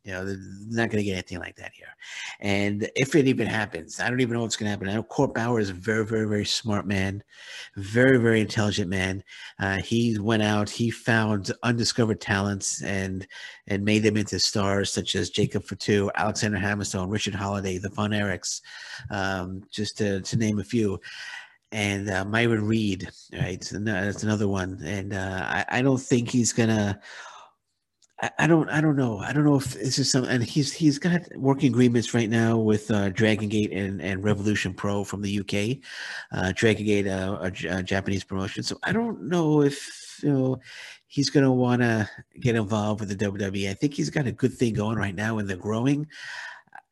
You 0.05 0.13
know, 0.13 0.25
they're 0.25 0.37
not 0.69 0.91
going 0.91 1.03
to 1.03 1.05
get 1.05 1.13
anything 1.13 1.39
like 1.39 1.55
that 1.57 1.73
here. 1.73 1.95
And 2.41 2.91
if 2.97 3.15
it 3.15 3.29
even 3.29 3.47
happens, 3.47 4.01
I 4.01 4.11
don't 4.11 4.21
even 4.21 4.35
know 4.35 4.43
what's 4.43 4.57
going 4.57 4.67
to 4.67 4.71
happen. 4.71 4.89
I 4.89 4.95
know 4.95 5.03
Court 5.05 5.33
Bauer 5.33 5.61
is 5.61 5.71
a 5.71 5.75
very, 5.75 6.05
very, 6.05 6.27
very 6.27 6.45
smart 6.45 6.87
man, 6.87 7.23
very, 7.77 8.19
very 8.19 8.41
intelligent 8.41 8.91
man. 8.91 9.23
Uh, 9.61 9.77
he 9.77 10.19
went 10.19 10.43
out, 10.43 10.69
he 10.69 10.91
found 10.91 11.53
undiscovered 11.63 12.21
talents 12.21 12.83
and 12.83 13.27
and 13.69 13.85
made 13.85 14.03
them 14.03 14.17
into 14.17 14.41
stars 14.41 14.93
such 14.93 15.15
as 15.15 15.31
Jacob 15.31 15.63
Fatu, 15.63 16.11
Alexander 16.17 16.59
Hammerstone, 16.59 17.11
Richard 17.11 17.35
Holliday, 17.35 17.79
the 17.79 17.91
Von 17.91 18.11
Erichs, 18.11 18.61
um, 19.11 19.63
just 19.71 19.97
to, 19.99 20.21
to 20.21 20.37
name 20.37 20.59
a 20.59 20.65
few 20.65 21.01
and 21.71 22.11
uh, 22.11 22.25
Myron 22.25 22.67
Reed, 22.67 23.09
right? 23.33 23.67
That's 23.73 24.23
another 24.23 24.47
one. 24.47 24.79
And 24.85 25.15
uh, 25.15 25.45
I, 25.47 25.65
I, 25.69 25.83
don't 25.83 26.01
think 26.01 26.29
he's 26.29 26.53
gonna 26.53 27.01
I, 28.39 28.47
don't 28.47 28.69
I 28.69 28.81
don't 28.81 28.95
know. 28.95 29.19
I 29.19 29.33
don't 29.33 29.45
know 29.45 29.57
if 29.57 29.75
this 29.75 29.99
is 29.99 30.11
some 30.11 30.25
and 30.25 30.45
he's 30.45 30.73
he's 30.73 30.99
got 30.99 31.23
working 31.37 31.73
agreements 31.73 32.15
right 32.15 32.31
now 32.31 32.57
with 32.57 32.89
uh, 32.91 33.09
Dragon 33.09 33.49
Gate 33.49 33.73
and, 33.73 34.01
and 34.01 34.23
Revolution 34.23 34.75
Pro 34.75 35.03
from 35.03 35.23
the 35.23 35.41
UK. 35.41 35.79
Uh, 36.31 36.53
Dragon 36.55 36.87
Gate, 36.87 37.09
uh, 37.09 37.39
a, 37.41 37.79
a 37.79 37.83
Japanese 37.83 38.23
promotion. 38.23 38.63
So 38.63 38.79
I 38.85 38.93
don't 38.93 39.23
know 39.23 39.63
if 39.63 40.21
you 40.23 40.33
know 40.33 40.61
he's 41.09 41.31
going 41.31 41.45
to 41.45 41.51
want 41.51 41.83
to 41.83 42.09
get 42.41 42.55
involved 42.55 43.01
with 43.01 43.09
the 43.09 43.27
WWE. 43.31 43.69
I 43.69 43.75
think 43.75 43.95
he's 43.95 44.11
got 44.11 44.29
a 44.29 44.33
good 44.33 44.53
thing 44.53 44.75
going 44.75 44.97
right 44.97 45.15
now 45.15 45.39
and 45.39 45.51
they're 45.51 45.57
growing. 45.57 46.07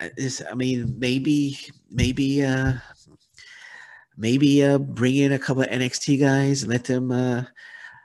Uh, 0.00 0.08
is 0.16 0.42
I 0.50 0.54
mean 0.54 0.96
maybe 0.98 1.58
maybe 1.90 2.44
uh 2.44 2.72
maybe 4.16 4.64
uh 4.64 4.78
bring 4.78 5.14
in 5.14 5.32
a 5.32 5.38
couple 5.38 5.62
of 5.62 5.68
NXT 5.68 6.18
guys 6.18 6.62
and 6.62 6.72
let 6.72 6.84
them 6.84 7.12
uh 7.12 7.44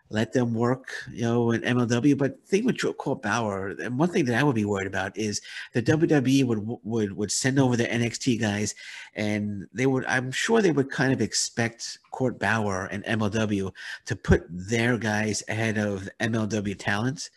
let 0.10 0.34
them 0.34 0.54
work, 0.54 0.94
you 1.12 1.24
know, 1.24 1.52
in 1.52 1.62
MLW. 1.62 2.18
But 2.18 2.42
the 2.42 2.48
thing 2.48 2.66
with 2.66 2.98
Court 2.98 3.22
Bauer, 3.22 3.70
and 3.70 3.98
one 3.98 4.10
thing 4.10 4.26
that 4.26 4.40
I 4.40 4.44
would 4.44 4.56
be 4.56 4.66
worried 4.66 4.88
about 4.88 5.18
is 5.18 5.42
the 5.74 5.82
WWE 5.82 6.46
would 6.46 6.60
would 6.84 7.14
would 7.14 7.32
send 7.32 7.60
over 7.60 7.76
the 7.76 7.86
NXT 7.86 8.40
guys, 8.40 8.76
and 9.16 9.68
they 9.74 9.86
would, 9.86 10.06
I'm 10.06 10.32
sure 10.32 10.62
they 10.62 10.72
would 10.72 10.92
kind 10.92 11.12
of 11.12 11.22
expect 11.22 12.00
Court 12.12 12.40
Bauer 12.40 12.86
and 12.86 13.04
MLW 13.06 13.72
to 14.06 14.16
put 14.16 14.46
their 14.50 14.98
guys 14.98 15.44
ahead 15.48 15.78
of 15.78 16.08
MLW 16.20 16.76
talents. 16.78 17.30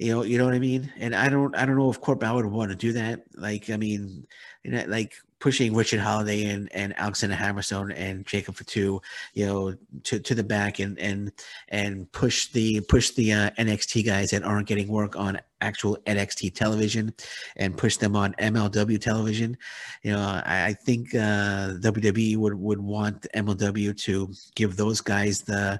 You 0.00 0.12
know, 0.12 0.22
you 0.24 0.38
know 0.38 0.44
what 0.44 0.54
I 0.54 0.58
mean. 0.58 0.92
And 0.96 1.14
I 1.14 1.28
don't, 1.28 1.54
I 1.56 1.64
don't 1.64 1.76
know 1.76 1.90
if 1.90 2.00
Court 2.00 2.18
Bauer 2.18 2.42
would 2.42 2.52
want 2.52 2.70
to 2.70 2.76
do 2.76 2.92
that. 2.94 3.22
Like, 3.36 3.70
I 3.70 3.76
mean, 3.76 4.26
you 4.64 4.72
know, 4.72 4.84
like 4.88 5.14
pushing 5.44 5.74
Richard 5.74 6.00
Holliday 6.00 6.46
and, 6.46 6.74
and 6.74 6.98
Alexander 6.98 7.36
Hammerstone 7.36 7.92
and 7.94 8.24
Jacob 8.24 8.54
Fatu, 8.54 9.02
you 9.34 9.44
know, 9.44 9.76
to, 10.04 10.18
to 10.18 10.34
the 10.34 10.42
back 10.42 10.78
and 10.78 10.98
and 10.98 11.32
and 11.68 12.10
push 12.12 12.46
the 12.52 12.80
push 12.88 13.10
the 13.10 13.30
uh, 13.30 13.50
NXT 13.58 14.06
guys 14.06 14.30
that 14.30 14.42
aren't 14.42 14.66
getting 14.66 14.88
work 14.88 15.16
on 15.16 15.38
actual 15.60 15.98
NXT 16.06 16.54
television 16.54 17.12
and 17.56 17.76
push 17.76 17.98
them 17.98 18.16
on 18.16 18.32
MLW 18.38 18.98
television. 18.98 19.58
You 20.02 20.12
know, 20.12 20.40
I, 20.46 20.68
I 20.68 20.72
think 20.72 21.14
uh, 21.14 21.76
WWE 21.76 22.38
would 22.38 22.54
would 22.54 22.80
want 22.80 23.26
MLW 23.34 23.94
to 23.98 24.32
give 24.54 24.76
those 24.76 25.02
guys 25.02 25.42
the 25.42 25.78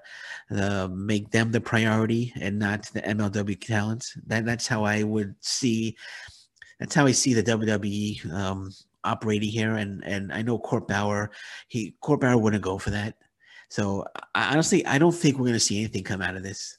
the 0.50 0.90
make 0.90 1.30
them 1.30 1.52
the 1.52 1.60
priority 1.62 2.34
and 2.38 2.58
not 2.58 2.82
the 2.92 3.00
MLW 3.00 3.58
talent. 3.58 4.12
That 4.26 4.44
that's 4.44 4.66
how 4.66 4.84
I 4.84 5.04
would 5.04 5.34
see. 5.40 5.96
That's 6.78 6.94
how 6.94 7.06
I 7.06 7.12
see 7.12 7.32
the 7.32 7.42
WWE 7.42 8.30
um, 8.30 8.70
operating 9.04 9.50
here. 9.50 9.74
And 9.74 10.02
and 10.04 10.32
I 10.32 10.42
know 10.42 10.58
Court 10.58 10.88
Bauer, 10.88 11.30
he 11.68 11.94
Court 12.00 12.20
Bauer 12.20 12.38
wouldn't 12.38 12.62
go 12.62 12.78
for 12.78 12.90
that. 12.90 13.14
So 13.68 14.04
I, 14.34 14.52
honestly, 14.52 14.84
I 14.86 14.98
don't 14.98 15.14
think 15.14 15.36
we're 15.36 15.46
going 15.46 15.54
to 15.54 15.60
see 15.60 15.78
anything 15.78 16.04
come 16.04 16.22
out 16.22 16.36
of 16.36 16.42
this. 16.42 16.78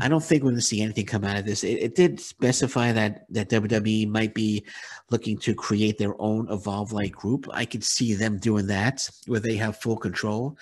I 0.00 0.08
don't 0.08 0.22
think 0.22 0.42
we're 0.42 0.50
going 0.50 0.60
to 0.60 0.66
see 0.66 0.82
anything 0.82 1.06
come 1.06 1.24
out 1.24 1.38
of 1.38 1.46
this. 1.46 1.64
It, 1.64 1.78
it, 1.82 1.94
did 1.94 2.20
specify 2.20 2.92
that 2.92 3.24
that 3.30 3.48
WWE 3.48 4.08
might 4.08 4.34
be 4.34 4.64
looking 5.10 5.38
to 5.38 5.54
create 5.54 5.98
their 5.98 6.20
own 6.20 6.50
evolve 6.50 6.92
like 6.92 7.12
group. 7.12 7.48
I 7.52 7.64
could 7.64 7.84
see 7.84 8.14
them 8.14 8.38
doing 8.38 8.66
that 8.66 9.08
where 9.26 9.40
they 9.40 9.56
have 9.56 9.78
full 9.78 9.96
control. 9.96 10.58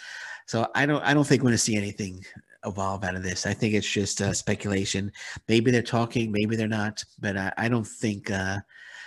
So 0.47 0.69
I 0.75 0.87
don't 0.87 1.03
I 1.03 1.13
don't 1.13 1.27
think 1.27 1.43
we're 1.43 1.49
going 1.49 1.55
to 1.55 1.59
see 1.59 1.77
anything 1.77 2.25
evolve 2.65 3.05
out 3.05 3.15
of 3.15 3.23
this. 3.23 3.47
I 3.47 3.55
think 3.55 3.75
it's 3.75 3.91
just 3.91 4.21
uh, 4.21 4.33
speculation. 4.33 5.13
Maybe 5.49 5.71
they're 5.71 5.83
talking, 5.83 6.33
maybe 6.33 6.57
they're 6.57 6.69
not, 6.69 7.03
but 7.21 7.37
I, 7.37 7.53
I 7.57 7.69
don't 7.69 7.87
think 7.87 8.31
uh, 8.31 8.59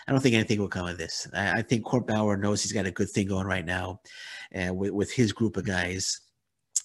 I 0.10 0.12
don't 0.12 0.22
think 0.22 0.34
anything 0.34 0.60
will 0.60 0.68
come 0.68 0.88
of 0.88 0.98
this. 0.98 1.28
I, 1.36 1.60
I, 1.60 1.62
think 1.62 1.86
Court 1.86 2.08
Bauer 2.08 2.36
knows 2.36 2.64
he's 2.64 2.72
got 2.72 2.88
a 2.88 2.92
good 2.92 3.12
thing 3.12 3.28
going 3.28 3.46
right 3.46 3.64
now, 3.64 4.02
uh, 4.56 4.74
with, 4.74 4.90
with 4.90 5.14
his 5.14 5.32
group 5.32 5.56
of 5.56 5.66
guys. 5.66 6.20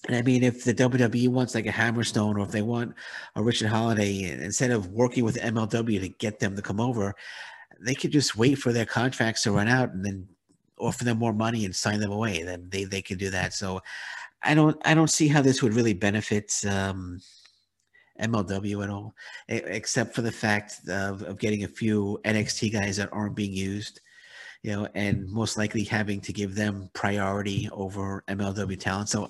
And 0.06 0.14
I 0.14 0.20
mean, 0.20 0.42
if 0.42 0.62
the 0.62 0.74
WWE 0.74 1.30
wants 1.30 1.54
like 1.54 1.64
a 1.64 1.72
Hammerstone, 1.72 2.36
or 2.36 2.40
if 2.40 2.50
they 2.50 2.60
want 2.60 2.94
a 3.34 3.42
Richard 3.42 3.70
Holliday, 3.70 4.24
instead 4.24 4.72
of 4.72 4.88
working 4.88 5.24
with 5.24 5.40
MLW 5.40 6.00
to 6.00 6.08
get 6.10 6.38
them 6.38 6.54
to 6.54 6.60
come 6.60 6.80
over, 6.80 7.14
they 7.80 7.94
could 7.94 8.10
just 8.10 8.36
wait 8.36 8.56
for 8.56 8.74
their 8.74 8.84
contracts 8.84 9.44
to 9.44 9.52
run 9.52 9.68
out 9.68 9.94
and 9.94 10.04
then 10.04 10.28
offer 10.78 11.04
them 11.04 11.16
more 11.16 11.32
money 11.32 11.64
and 11.64 11.74
sign 11.74 12.00
them 12.00 12.12
away. 12.12 12.42
Then 12.42 12.68
they 12.68 12.84
they 12.84 13.00
could 13.00 13.16
do 13.16 13.30
that. 13.30 13.54
So 13.54 13.80
I 14.42 14.54
don't 14.54 14.76
I 14.84 14.92
don't 14.92 15.08
see 15.08 15.28
how 15.28 15.40
this 15.40 15.62
would 15.62 15.72
really 15.72 15.94
benefit 15.94 16.52
um, 16.68 17.22
MLW 18.20 18.84
at 18.84 18.90
all, 18.90 19.14
except 19.48 20.14
for 20.14 20.22
the 20.22 20.32
fact 20.32 20.88
of, 20.88 21.22
of 21.22 21.38
getting 21.38 21.64
a 21.64 21.68
few 21.68 22.20
NXT 22.24 22.72
guys 22.72 22.96
that 22.96 23.12
aren't 23.12 23.34
being 23.34 23.52
used, 23.52 24.00
you 24.62 24.72
know, 24.72 24.88
and 24.94 25.28
most 25.30 25.58
likely 25.58 25.84
having 25.84 26.20
to 26.20 26.32
give 26.32 26.54
them 26.54 26.90
priority 26.92 27.68
over 27.72 28.24
MLW 28.28 28.78
talent. 28.78 29.08
So, 29.08 29.28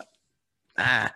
ah, 0.78 1.12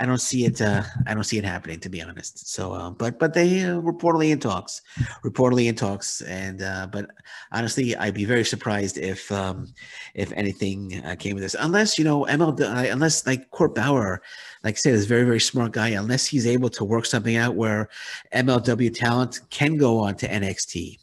I 0.00 0.06
don't 0.06 0.20
see 0.20 0.46
it. 0.46 0.62
Uh, 0.62 0.82
I 1.06 1.12
don't 1.12 1.24
see 1.24 1.36
it 1.36 1.44
happening, 1.44 1.78
to 1.80 1.90
be 1.90 2.00
honest. 2.00 2.48
So, 2.48 2.72
uh, 2.72 2.88
but 2.88 3.18
but 3.18 3.34
they 3.34 3.62
uh, 3.64 3.82
reportedly 3.82 4.30
in 4.30 4.40
talks, 4.40 4.80
reportedly 5.22 5.66
in 5.66 5.74
talks, 5.74 6.22
and 6.22 6.62
uh, 6.62 6.88
but 6.90 7.10
honestly, 7.52 7.94
I'd 7.94 8.14
be 8.14 8.24
very 8.24 8.44
surprised 8.44 8.96
if 8.96 9.30
um, 9.30 9.68
if 10.14 10.32
anything 10.32 11.02
uh, 11.04 11.16
came 11.16 11.36
of 11.36 11.42
this, 11.42 11.54
unless 11.60 11.98
you 11.98 12.04
know 12.06 12.24
ML, 12.24 12.90
unless 12.90 13.26
like 13.26 13.50
Court 13.50 13.74
Bauer, 13.74 14.22
like 14.64 14.76
I 14.76 14.78
said, 14.78 14.94
is 14.94 15.04
very 15.04 15.24
very 15.24 15.40
smart 15.40 15.72
guy. 15.72 15.88
Unless 15.88 16.26
he's 16.26 16.46
able 16.46 16.70
to 16.70 16.84
work 16.84 17.04
something 17.04 17.36
out 17.36 17.54
where 17.54 17.90
MLW 18.32 18.94
talent 18.94 19.40
can 19.50 19.76
go 19.76 19.98
on 19.98 20.14
to 20.16 20.28
NXT, 20.28 20.96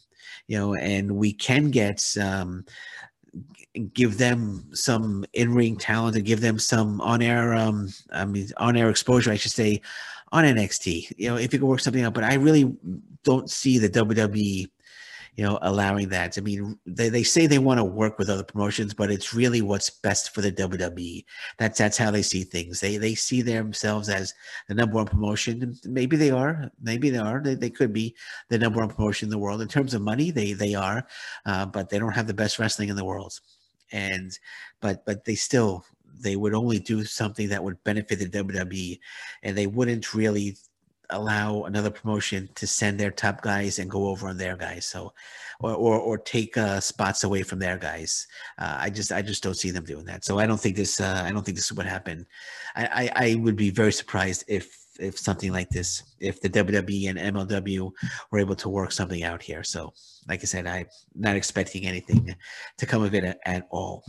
you 0.48 0.58
know, 0.58 0.74
and 0.74 1.12
we 1.12 1.32
can 1.32 1.70
get. 1.70 2.04
Um, 2.20 2.64
give 3.78 4.18
them 4.18 4.68
some 4.72 5.24
in-ring 5.32 5.76
talent 5.76 6.16
and 6.16 6.24
give 6.24 6.40
them 6.40 6.58
some 6.58 7.00
on-air 7.00 7.54
um 7.54 7.88
I 8.12 8.24
mean 8.24 8.48
on-air 8.56 8.90
exposure 8.90 9.30
I 9.30 9.36
should 9.36 9.52
say 9.52 9.80
on 10.32 10.44
NXT 10.44 11.12
you 11.16 11.28
know 11.28 11.36
if 11.36 11.52
you 11.52 11.58
can 11.58 11.68
work 11.68 11.80
something 11.80 12.04
out 12.04 12.14
but 12.14 12.24
I 12.24 12.34
really 12.34 12.74
don't 13.24 13.50
see 13.50 13.78
the 13.78 13.88
WWE 13.88 14.68
you 15.38 15.44
know, 15.44 15.56
allowing 15.62 16.08
that. 16.08 16.36
I 16.36 16.40
mean, 16.40 16.76
they, 16.84 17.08
they 17.10 17.22
say 17.22 17.46
they 17.46 17.60
want 17.60 17.78
to 17.78 17.84
work 17.84 18.18
with 18.18 18.28
other 18.28 18.42
promotions, 18.42 18.92
but 18.92 19.08
it's 19.08 19.32
really 19.32 19.62
what's 19.62 19.88
best 19.88 20.34
for 20.34 20.40
the 20.40 20.50
WWE. 20.50 21.24
That's 21.58 21.78
that's 21.78 21.96
how 21.96 22.10
they 22.10 22.22
see 22.22 22.42
things. 22.42 22.80
They 22.80 22.96
they 22.96 23.14
see 23.14 23.40
themselves 23.40 24.08
as 24.08 24.34
the 24.66 24.74
number 24.74 24.96
one 24.96 25.06
promotion. 25.06 25.76
Maybe 25.84 26.16
they 26.16 26.32
are. 26.32 26.72
Maybe 26.82 27.08
they 27.08 27.18
are. 27.18 27.40
They, 27.40 27.54
they 27.54 27.70
could 27.70 27.92
be 27.92 28.16
the 28.48 28.58
number 28.58 28.80
one 28.80 28.88
promotion 28.88 29.26
in 29.26 29.30
the 29.30 29.38
world 29.38 29.62
in 29.62 29.68
terms 29.68 29.94
of 29.94 30.02
money. 30.02 30.32
They 30.32 30.54
they 30.54 30.74
are, 30.74 31.06
uh, 31.46 31.66
but 31.66 31.88
they 31.88 32.00
don't 32.00 32.16
have 32.16 32.26
the 32.26 32.34
best 32.34 32.58
wrestling 32.58 32.88
in 32.88 32.96
the 32.96 33.04
world. 33.04 33.38
And 33.92 34.38
but 34.80 35.04
but 35.04 35.24
they 35.24 35.34
still 35.34 35.84
they 36.20 36.36
would 36.36 36.54
only 36.54 36.78
do 36.78 37.04
something 37.04 37.48
that 37.48 37.62
would 37.62 37.82
benefit 37.84 38.18
the 38.18 38.26
WWE, 38.28 38.98
and 39.42 39.56
they 39.56 39.66
wouldn't 39.66 40.14
really 40.14 40.56
allow 41.10 41.64
another 41.64 41.90
promotion 41.90 42.48
to 42.54 42.66
send 42.66 43.00
their 43.00 43.10
top 43.10 43.40
guys 43.40 43.78
and 43.78 43.90
go 43.90 44.08
over 44.08 44.28
on 44.28 44.36
their 44.36 44.56
guys. 44.56 44.86
So, 44.86 45.12
or 45.60 45.74
or, 45.74 45.98
or 45.98 46.18
take 46.18 46.56
uh, 46.56 46.80
spots 46.80 47.24
away 47.24 47.42
from 47.42 47.58
their 47.58 47.78
guys. 47.78 48.26
Uh, 48.58 48.76
I 48.78 48.90
just 48.90 49.12
I 49.12 49.22
just 49.22 49.42
don't 49.42 49.56
see 49.56 49.70
them 49.70 49.84
doing 49.84 50.04
that. 50.06 50.24
So 50.24 50.38
I 50.38 50.46
don't 50.46 50.60
think 50.60 50.76
this 50.76 51.00
uh, 51.00 51.22
I 51.24 51.32
don't 51.32 51.44
think 51.44 51.56
this 51.56 51.72
would 51.72 51.86
happen. 51.86 52.26
I, 52.76 53.10
I, 53.14 53.26
I 53.30 53.34
would 53.36 53.56
be 53.56 53.70
very 53.70 53.92
surprised 53.92 54.44
if 54.48 54.87
if 54.98 55.18
something 55.18 55.52
like 55.52 55.70
this, 55.70 56.02
if 56.20 56.40
the 56.40 56.50
WWE 56.50 57.08
and 57.08 57.36
MLW 57.36 57.90
were 58.30 58.38
able 58.38 58.56
to 58.56 58.68
work 58.68 58.92
something 58.92 59.22
out 59.22 59.42
here. 59.42 59.62
So, 59.62 59.92
like 60.28 60.40
I 60.40 60.44
said, 60.46 60.66
I'm 60.66 60.86
not 61.14 61.36
expecting 61.36 61.86
anything 61.86 62.34
to 62.76 62.86
come 62.86 63.02
of 63.02 63.14
it 63.14 63.24
at, 63.24 63.38
at 63.46 63.66
all. 63.70 64.04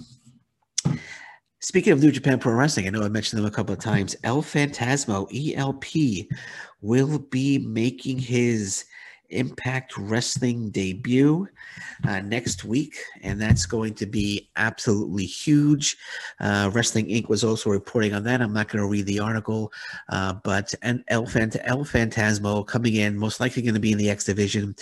Speaking 1.62 1.92
of 1.92 2.02
New 2.02 2.12
Japan 2.12 2.40
Pro 2.40 2.54
Wrestling, 2.54 2.88
I 2.88 2.90
know 2.90 3.04
I 3.04 3.10
mentioned 3.10 3.38
them 3.38 3.46
a 3.46 3.52
couple 3.52 3.74
of 3.74 3.80
times. 3.80 4.16
El 4.24 4.42
Phantasmo, 4.42 5.28
ELP, 5.56 6.28
will 6.82 7.20
be 7.20 7.58
making 7.60 8.18
his 8.18 8.86
Impact 9.30 9.98
Wrestling 9.98 10.70
debut 10.70 11.48
uh, 12.08 12.20
next 12.22 12.64
week, 12.64 12.98
and 13.22 13.42
that's 13.42 13.66
going 13.66 13.94
to 13.96 14.06
be 14.06 14.50
absolutely 14.56 15.26
huge. 15.26 15.98
Uh, 16.40 16.70
Wrestling 16.74 17.08
Inc. 17.08 17.30
was 17.30 17.44
also 17.44 17.70
reporting 17.70 18.14
on 18.14 18.24
that. 18.24 18.42
I'm 18.42 18.54
not 18.54 18.68
going 18.68 18.82
to 18.84 18.90
read 18.90 19.06
the 19.06 19.20
article, 19.20 19.72
uh, 20.10 20.34
but 20.44 20.74
and 20.82 21.04
El, 21.08 21.26
Phant- 21.26 21.62
El 21.64 21.86
Phantasmo 21.86 22.66
coming 22.66 22.96
in, 22.96 23.18
most 23.18 23.40
likely 23.40 23.62
going 23.62 23.74
to 23.74 23.80
be 23.80 23.92
in 23.92 23.98
the 23.98 24.10
X 24.10 24.26
Division. 24.26 24.76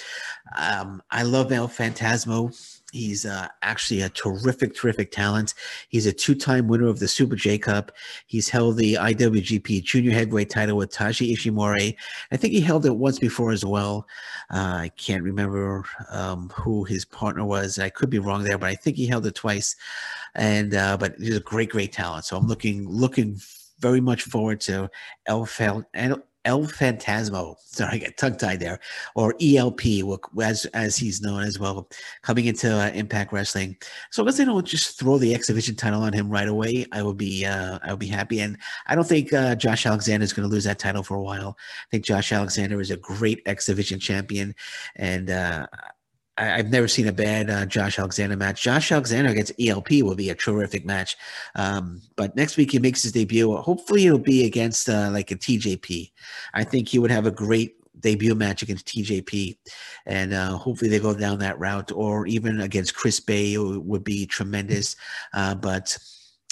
Um, 0.57 1.01
I 1.11 1.23
love 1.23 1.51
El 1.51 1.67
Phantasmo. 1.67 2.76
He's 2.93 3.25
uh, 3.25 3.49
actually 3.63 4.01
a 4.01 4.09
terrific, 4.09 4.73
terrific 4.73 5.11
talent. 5.11 5.53
He's 5.89 6.05
a 6.05 6.13
two-time 6.13 6.69
winner 6.69 6.87
of 6.87 6.99
the 6.99 7.07
Super 7.07 7.35
J 7.35 7.57
Cup. 7.57 7.91
He's 8.27 8.47
held 8.47 8.77
the 8.77 8.93
IWGP 8.93 9.83
Junior 9.83 10.11
Heavyweight 10.11 10.49
title 10.49 10.77
with 10.77 10.93
Taiji 10.93 11.33
Ishimori. 11.33 11.95
I 12.31 12.37
think 12.37 12.53
he 12.53 12.61
held 12.61 12.85
it 12.85 12.95
once 12.95 13.19
before 13.19 13.51
as 13.51 13.65
well. 13.65 14.07
Uh, 14.49 14.77
I 14.83 14.91
can't 14.95 15.21
remember 15.21 15.83
um, 16.11 16.49
who 16.55 16.85
his 16.85 17.03
partner 17.03 17.43
was. 17.43 17.77
I 17.77 17.89
could 17.89 18.09
be 18.09 18.19
wrong 18.19 18.43
there, 18.43 18.57
but 18.57 18.69
I 18.69 18.75
think 18.75 18.95
he 18.95 19.05
held 19.05 19.25
it 19.25 19.35
twice. 19.35 19.75
And 20.35 20.73
uh, 20.73 20.95
but 20.95 21.15
he's 21.19 21.35
a 21.35 21.41
great, 21.41 21.69
great 21.69 21.91
talent. 21.91 22.23
So 22.23 22.37
I'm 22.37 22.47
looking 22.47 22.87
looking 22.87 23.37
very 23.79 24.01
much 24.01 24.23
forward 24.23 24.61
to 24.61 24.89
El, 25.25 25.45
Fel- 25.45 25.87
El 25.93 26.23
Phantasmo. 26.47 27.55
Sorry, 27.59 27.93
I 27.93 27.97
got 27.97 28.17
tongue 28.17 28.37
tied 28.37 28.59
there, 28.59 28.79
or 29.15 29.35
ELP, 29.41 29.81
as 30.41 30.65
as 30.73 30.97
he's 30.97 31.21
known 31.21 31.43
as 31.43 31.59
well, 31.59 31.89
coming 32.21 32.45
into 32.45 32.73
uh, 32.73 32.89
Impact 32.89 33.31
Wrestling. 33.31 33.77
So 34.11 34.23
unless 34.23 34.37
they 34.37 34.45
don't 34.45 34.65
just 34.65 34.99
throw 34.99 35.17
the 35.17 35.33
X 35.33 35.47
Division 35.47 35.75
title 35.75 36.01
on 36.01 36.13
him 36.13 36.29
right 36.29 36.47
away, 36.47 36.85
I 36.91 37.03
would 37.03 37.17
be 37.17 37.45
uh, 37.45 37.79
I 37.83 37.91
would 37.91 37.99
be 37.99 38.07
happy. 38.07 38.39
And 38.39 38.57
I 38.87 38.95
don't 38.95 39.07
think 39.07 39.33
uh, 39.33 39.55
Josh 39.55 39.85
Alexander 39.85 40.23
is 40.23 40.33
going 40.33 40.47
to 40.47 40.53
lose 40.53 40.63
that 40.63 40.79
title 40.79 41.03
for 41.03 41.15
a 41.15 41.21
while. 41.21 41.57
I 41.59 41.87
think 41.91 42.05
Josh 42.05 42.31
Alexander 42.31 42.79
is 42.81 42.91
a 42.91 42.97
great 42.97 43.41
X 43.45 43.65
Division 43.65 43.99
champion, 43.99 44.55
and 44.95 45.29
uh, 45.29 45.67
I, 46.37 46.57
have 46.57 46.69
never 46.69 46.87
seen 46.87 47.07
a 47.07 47.11
bad 47.11 47.49
uh, 47.49 47.65
Josh 47.65 47.97
Alexander 47.99 48.37
match. 48.37 48.61
Josh 48.61 48.91
Alexander 48.91 49.31
against 49.31 49.53
ELP 49.59 49.89
will 50.03 50.15
be 50.15 50.29
a 50.29 50.35
terrific 50.35 50.85
match. 50.85 51.17
Um, 51.55 52.01
but 52.15 52.35
next 52.35 52.57
week 52.57 52.71
he 52.71 52.79
makes 52.79 53.03
his 53.03 53.11
debut. 53.11 53.55
Hopefully 53.57 54.05
it'll 54.05 54.19
be 54.19 54.45
against 54.45 54.89
uh, 54.89 55.09
like 55.11 55.31
a 55.31 55.35
TJP. 55.35 56.11
I 56.53 56.63
think 56.63 56.89
he 56.89 56.99
would 56.99 57.11
have 57.11 57.25
a 57.25 57.31
great 57.31 57.75
debut 57.99 58.35
match 58.35 58.61
against 58.61 58.87
TJP, 58.87 59.57
and 60.05 60.33
uh, 60.33 60.55
hopefully 60.55 60.89
they 60.89 60.99
go 60.99 61.15
down 61.15 61.39
that 61.39 61.59
route, 61.59 61.91
or 61.91 62.27
even 62.27 62.61
against 62.61 62.95
Chris 62.95 63.19
Bey 63.19 63.57
would 63.57 64.03
be 64.03 64.25
tremendous. 64.25 64.95
Uh, 65.33 65.55
but 65.55 65.97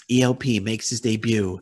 ELP 0.09 0.45
makes 0.61 0.89
his 0.89 1.01
debut 1.01 1.59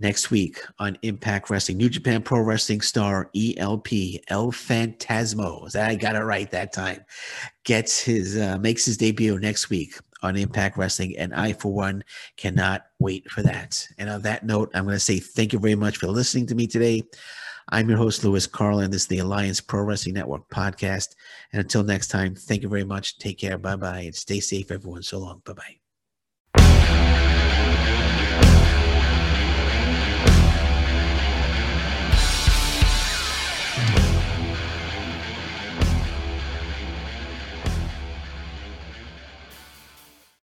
next 0.00 0.30
week 0.30 0.60
on 0.78 0.96
Impact 1.02 1.50
Wrestling. 1.50 1.78
New 1.78 1.88
Japan 1.88 2.22
Pro 2.22 2.40
Wrestling 2.40 2.80
star 2.80 3.30
ELP 3.34 3.88
El 4.28 4.52
Phantasmo. 4.52 5.74
I 5.76 5.94
got 5.94 6.16
it 6.16 6.20
right 6.20 6.50
that 6.50 6.72
time. 6.72 7.04
Gets 7.64 8.00
his 8.00 8.36
uh, 8.36 8.58
makes 8.58 8.84
his 8.84 8.96
debut 8.96 9.38
next 9.38 9.70
week 9.70 9.98
on 10.22 10.36
Impact 10.36 10.76
Wrestling, 10.76 11.16
and 11.16 11.32
I, 11.34 11.52
for 11.52 11.72
one, 11.72 12.02
cannot 12.36 12.86
wait 12.98 13.30
for 13.30 13.42
that. 13.42 13.86
And 13.98 14.10
on 14.10 14.22
that 14.22 14.44
note, 14.44 14.70
I'm 14.74 14.84
going 14.84 14.96
to 14.96 15.00
say 15.00 15.20
thank 15.20 15.52
you 15.52 15.58
very 15.58 15.76
much 15.76 15.98
for 15.98 16.08
listening 16.08 16.46
to 16.46 16.54
me 16.54 16.66
today. 16.66 17.02
I'm 17.70 17.88
your 17.88 17.98
host, 17.98 18.24
Lewis 18.24 18.46
Carlin. 18.46 18.90
This 18.90 19.02
is 19.02 19.08
the 19.08 19.18
Alliance 19.18 19.60
Pro 19.60 19.82
Wrestling 19.82 20.14
Network 20.14 20.48
podcast. 20.48 21.14
And 21.52 21.60
until 21.60 21.84
next 21.84 22.08
time, 22.08 22.34
thank 22.34 22.62
you 22.62 22.68
very 22.68 22.84
much. 22.84 23.18
Take 23.18 23.38
care. 23.38 23.58
Bye 23.58 23.76
bye. 23.76 24.00
And 24.00 24.14
stay 24.14 24.40
safe, 24.40 24.70
everyone. 24.70 25.02
So 25.02 25.18
long. 25.18 25.42
Bye 25.44 25.52
bye. 25.52 25.77